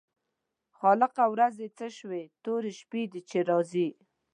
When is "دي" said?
3.11-3.21